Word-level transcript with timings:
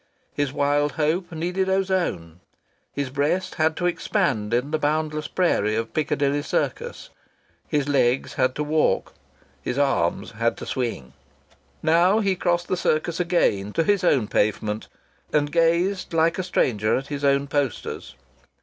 His 0.33 0.51
wild 0.51 0.93
hope 0.93 1.31
needed 1.31 1.69
ozone. 1.69 2.39
His 2.91 3.11
breast 3.11 3.53
had 3.61 3.77
to 3.77 3.85
expand 3.85 4.51
in 4.51 4.71
the 4.71 4.79
boundless 4.79 5.27
prairie 5.27 5.75
of 5.75 5.93
Piccadilly 5.93 6.41
Circus. 6.41 7.11
His 7.67 7.87
legs 7.87 8.33
had 8.33 8.55
to 8.55 8.63
walk. 8.63 9.13
His 9.61 9.77
arms 9.77 10.31
had 10.31 10.57
to 10.57 10.65
swing. 10.65 11.13
Now 11.83 12.17
he 12.19 12.35
crossed 12.35 12.67
the 12.67 12.75
Circus 12.77 13.19
again 13.19 13.73
to 13.73 13.83
his 13.83 14.03
own 14.03 14.27
pavement 14.27 14.87
and 15.31 15.51
gazed 15.51 16.13
like 16.15 16.39
a 16.39 16.43
stranger 16.43 16.97
at 16.97 17.09
his 17.13 17.23
own 17.23 17.45
posters. 17.45 18.15